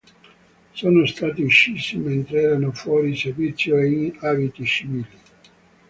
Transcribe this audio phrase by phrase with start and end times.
[0.71, 5.07] Sono stati uccisi mentre erano fuori servizio e in abiti civili.